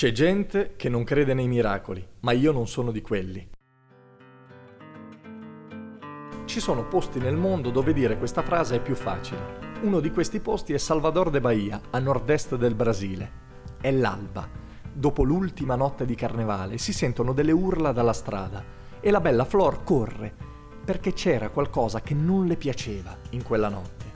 [0.00, 3.46] C'è gente che non crede nei miracoli, ma io non sono di quelli.
[6.46, 9.58] Ci sono posti nel mondo dove dire questa frase è più facile.
[9.82, 13.30] Uno di questi posti è Salvador de Bahia, a nord-est del Brasile.
[13.78, 14.48] È l'alba.
[14.90, 18.64] Dopo l'ultima notte di carnevale si sentono delle urla dalla strada
[19.00, 20.34] e la bella Flor corre
[20.82, 24.06] perché c'era qualcosa che non le piaceva in quella notte.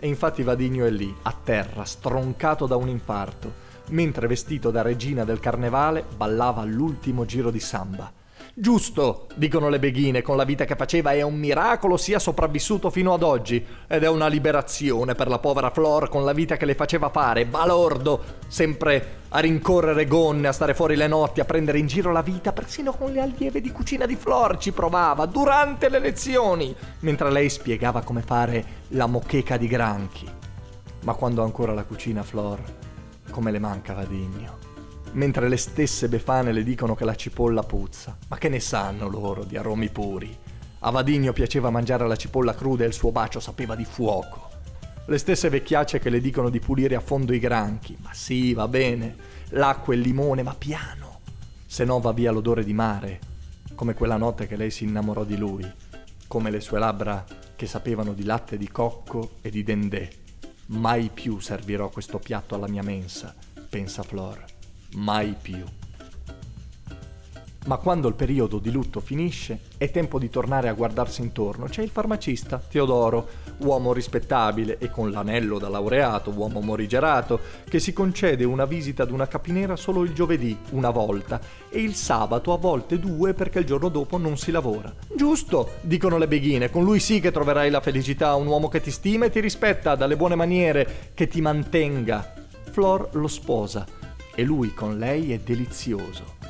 [0.00, 5.24] E infatti Vadigno è lì, a terra, stroncato da un infarto, mentre vestito da regina
[5.24, 8.12] del carnevale ballava l'ultimo giro di samba.
[8.54, 13.14] Giusto, dicono le beghine, con la vita che faceva è un miracolo sia sopravvissuto fino
[13.14, 16.74] ad oggi ed è una liberazione per la povera Flor con la vita che le
[16.74, 21.86] faceva fare, balordo, sempre a rincorrere gonne, a stare fuori le notti, a prendere in
[21.86, 25.98] giro la vita, persino con le allieve di cucina di Flor ci provava durante le
[25.98, 30.28] lezioni, mentre lei spiegava come fare la mocheca di granchi.
[31.04, 32.60] Ma quando ancora la cucina Flor
[33.30, 34.58] come le manca Vadigno.
[35.12, 38.16] Mentre le stesse befane le dicono che la cipolla puzza.
[38.28, 40.34] Ma che ne sanno loro di aromi puri?
[40.80, 44.48] A Vadigno piaceva mangiare la cipolla cruda e il suo bacio sapeva di fuoco.
[45.06, 47.96] Le stesse vecchiacce che le dicono di pulire a fondo i granchi.
[48.00, 49.16] Ma sì, va bene.
[49.50, 51.20] L'acqua e il limone, ma piano.
[51.66, 53.20] Se no va via l'odore di mare.
[53.74, 55.70] Come quella notte che lei si innamorò di lui.
[56.26, 60.20] Come le sue labbra che sapevano di latte di cocco e di dendè
[60.72, 63.34] Mai più servirò questo piatto alla mia mensa,
[63.68, 64.42] pensa Flor.
[64.94, 65.62] Mai più.
[67.66, 71.66] Ma quando il periodo di lutto finisce, è tempo di tornare a guardarsi intorno.
[71.66, 73.28] C'è il farmacista, Teodoro,
[73.58, 79.12] uomo rispettabile e con l'anello da laureato, uomo morigerato, che si concede una visita ad
[79.12, 83.66] una capinera solo il giovedì, una volta, e il sabato a volte due perché il
[83.66, 84.92] giorno dopo non si lavora.
[85.14, 88.90] Giusto, dicono le beghine, con lui sì che troverai la felicità, un uomo che ti
[88.90, 92.34] stima e ti rispetta, dalle buone maniere, che ti mantenga.
[92.72, 93.86] Flor lo sposa
[94.34, 96.41] e lui con lei è delizioso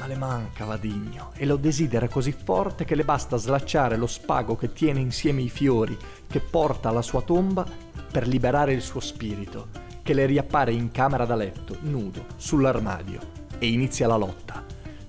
[0.00, 4.56] ma le manca Vadigno e lo desidera così forte che le basta slacciare lo spago
[4.56, 5.94] che tiene insieme i fiori
[6.26, 7.66] che porta alla sua tomba
[8.10, 9.68] per liberare il suo spirito,
[10.02, 13.20] che le riappare in camera da letto, nudo, sull'armadio,
[13.58, 14.64] e inizia la lotta.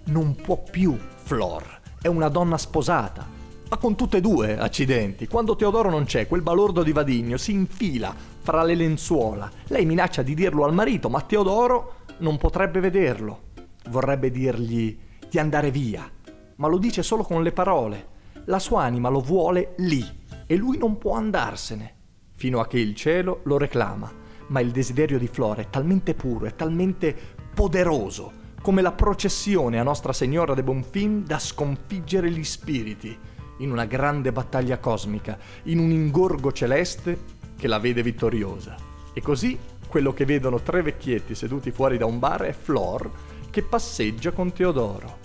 [0.07, 3.25] Non può più Flor, è una donna sposata,
[3.69, 5.25] ma con tutte e due, accidenti.
[5.25, 9.49] Quando Teodoro non c'è, quel balordo di Vadigno si infila fra le lenzuola.
[9.67, 13.49] Lei minaccia di dirlo al marito, ma Teodoro non potrebbe vederlo
[13.89, 14.97] vorrebbe dirgli
[15.29, 16.09] di andare via,
[16.55, 18.07] ma lo dice solo con le parole.
[18.45, 20.05] La sua anima lo vuole lì
[20.45, 21.95] e lui non può andarsene,
[22.35, 24.11] fino a che il cielo lo reclama.
[24.47, 27.15] Ma il desiderio di Flora è talmente puro, è talmente
[27.53, 28.31] poderoso,
[28.61, 33.17] come la processione a Nostra Signora de Bonfim da sconfiggere gli spiriti
[33.59, 38.75] in una grande battaglia cosmica, in un ingorgo celeste che la vede vittoriosa.
[39.13, 43.09] E così quello che vedono tre vecchietti seduti fuori da un bar è Flor,
[43.51, 45.19] che passeggia con Teodoro.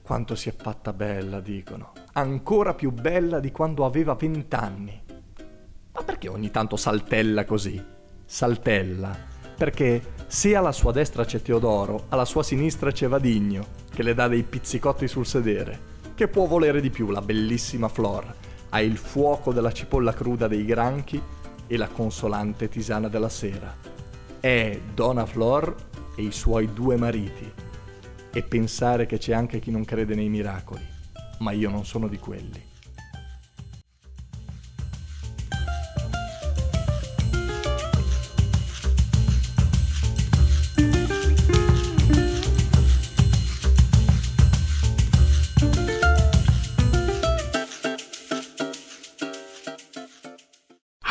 [0.00, 1.92] Quanto si è fatta bella, dicono.
[2.12, 5.02] Ancora più bella di quando aveva vent'anni.
[5.92, 7.84] Ma perché ogni tanto saltella così?
[8.24, 14.14] Saltella perché se alla sua destra c'è Teodoro, alla sua sinistra c'è Vadigno, che le
[14.14, 15.94] dà dei pizzicotti sul sedere.
[16.14, 18.34] Che può volere di più la bellissima Flor?
[18.68, 21.20] Ha il fuoco della cipolla cruda dei granchi
[21.66, 23.74] e la consolante tisana della sera.
[24.38, 25.74] È Donna Flor
[26.16, 27.52] e i suoi due mariti
[28.32, 30.84] e pensare che c'è anche chi non crede nei miracoli,
[31.38, 32.74] ma io non sono di quelli.